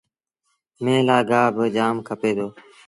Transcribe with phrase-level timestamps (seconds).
[0.83, 2.47] ميݩهن لآ گآه با جآم کپي دو۔